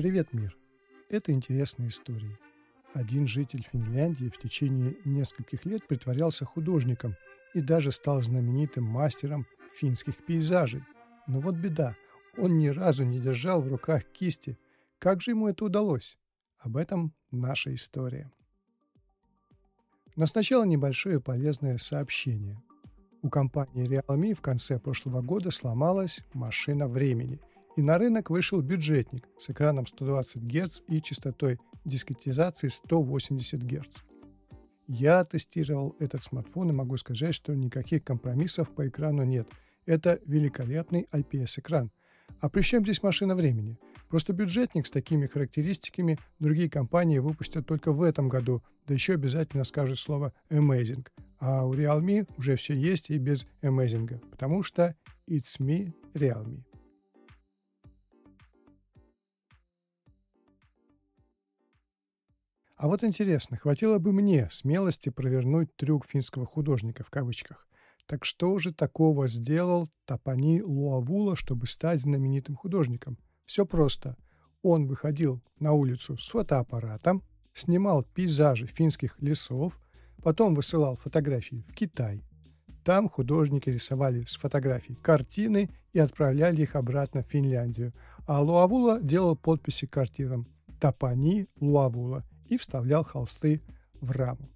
[0.00, 0.56] Привет, мир!
[1.10, 2.38] Это интересные истории.
[2.94, 7.16] Один житель Финляндии в течение нескольких лет притворялся художником
[7.52, 10.82] и даже стал знаменитым мастером финских пейзажей.
[11.26, 11.96] Но вот беда,
[12.38, 14.58] он ни разу не держал в руках кисти.
[14.98, 16.16] Как же ему это удалось?
[16.60, 18.32] Об этом наша история.
[20.16, 22.58] Но сначала небольшое полезное сообщение.
[23.20, 27.38] У компании Realme в конце прошлого года сломалась машина времени,
[27.76, 33.98] и на рынок вышел бюджетник с экраном 120 Гц и частотой дискретизации 180 Гц.
[34.86, 39.48] Я тестировал этот смартфон и могу сказать, что никаких компромиссов по экрану нет.
[39.86, 41.90] Это великолепный IPS-экран.
[42.40, 43.78] А при чем здесь машина времени?
[44.08, 49.62] Просто бюджетник с такими характеристиками другие компании выпустят только в этом году, да еще обязательно
[49.62, 51.06] скажут слово amazing.
[51.38, 54.96] А у Realme уже все есть и без amazing, потому что
[55.28, 56.64] it's me Realme.
[62.80, 67.68] А вот интересно, хватило бы мне смелости провернуть трюк финского художника в кавычках.
[68.06, 73.18] Так что же такого сделал Тапани Луавула, чтобы стать знаменитым художником?
[73.44, 74.16] Все просто.
[74.62, 79.78] Он выходил на улицу с фотоаппаратом, снимал пейзажи финских лесов,
[80.22, 82.22] Потом высылал фотографии в Китай.
[82.82, 87.92] Там художники рисовали с фотографий картины и отправляли их обратно в Финляндию.
[88.26, 90.46] А Луавула делал подписи к картинам
[90.80, 93.62] «Тапани Луавула» и вставлял холсты
[94.02, 94.50] в раму.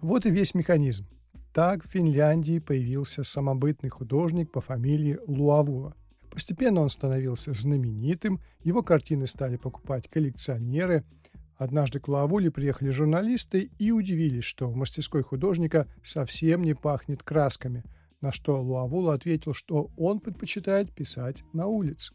[0.00, 1.08] Вот и весь механизм.
[1.52, 5.96] Так в Финляндии появился самобытный художник по фамилии Луавула.
[6.30, 11.04] Постепенно он становился знаменитым, его картины стали покупать коллекционеры–
[11.56, 17.82] Однажды к Луавуле приехали журналисты и удивились, что в мастерской художника совсем не пахнет красками,
[18.20, 22.14] на что Луавула ответил, что он предпочитает писать на улице.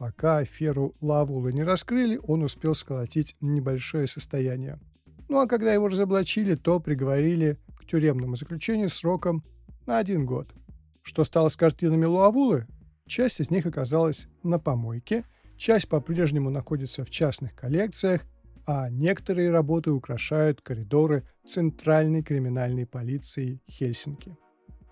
[0.00, 4.80] Пока аферу Лавулы не раскрыли, он успел сколотить небольшое состояние.
[5.28, 9.44] Ну а когда его разоблачили, то приговорили к тюремному заключению сроком
[9.84, 10.54] на один год.
[11.02, 12.66] Что стало с картинами Луавулы?
[13.06, 15.26] Часть из них оказалась на помойке,
[15.58, 18.22] часть по-прежнему находится в частных коллекциях,
[18.66, 24.34] а некоторые работы украшают коридоры Центральной криминальной полиции Хельсинки.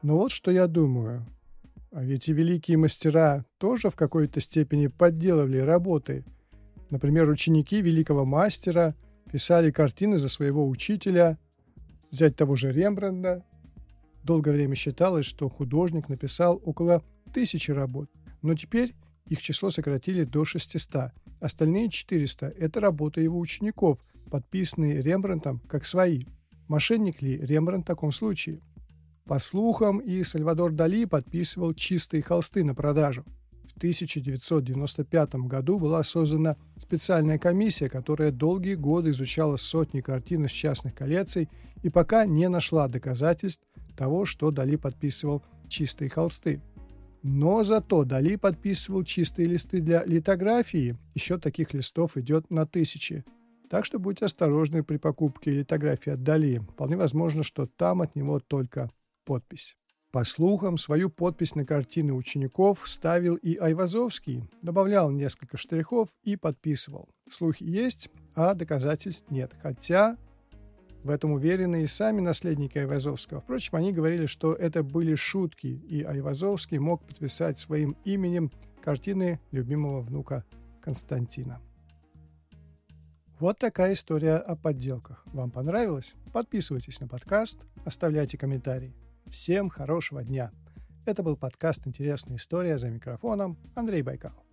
[0.03, 1.27] Но вот что я думаю.
[1.91, 6.25] А ведь и великие мастера тоже в какой-то степени подделывали работы.
[6.91, 8.95] Например, ученики великого мастера
[9.31, 11.39] писали картины за своего учителя.
[12.11, 13.45] Взять того же Рембранда.
[14.23, 18.11] Долгое время считалось, что художник написал около тысячи работ.
[18.43, 18.95] Но теперь
[19.27, 21.13] их число сократили до 600.
[21.41, 23.99] Остальные 400– это работы его учеников,
[24.31, 26.25] подписанные Рембрандтом как свои.
[26.67, 28.61] Мошенник ли Рембрандт в таком случае?
[29.29, 33.27] По слухам, и Сальвадор Дали подписывал чистые холсты на продажу.
[33.67, 40.95] В 1995 году была создана специальная комиссия, которая долгие годы изучала сотни картин из частных
[40.95, 41.51] коллекций
[41.83, 43.63] и пока не нашла доказательств
[43.99, 46.63] того, что Дали подписывал чистые холсты.
[47.23, 50.97] Но зато Дали подписывал чистые листы для литографии.
[51.15, 53.27] Еще таких листов идет на тысячи.
[53.69, 56.61] Так что будьте осторожны при покупке литографии от Дали.
[56.61, 58.91] Вполне возможно, что там от него только
[59.29, 59.77] подпись.
[60.11, 67.11] По слухам, свою подпись на картины учеников ставил и Айвазовский, добавлял несколько штрихов и подписывал.
[67.31, 69.55] Слухи есть, а доказательств нет.
[69.63, 70.17] Хотя
[71.05, 73.43] в этом уверены и сами наследники Айвазовского.
[73.43, 78.51] Впрочем, они говорили, что это были шутки, и Айвазовский мог подписать своим именем
[78.81, 80.47] картины любимого внука
[80.81, 81.61] Константина.
[83.39, 85.23] Вот такая история о подделках.
[85.27, 86.15] Вам понравилось?
[86.33, 88.95] Подписывайтесь на подкаст, оставляйте комментарии.
[89.31, 90.53] Всем хорошего дня!
[91.05, 94.48] Это был подкаст «Интересная история» за микрофоном Андрей Байкалов.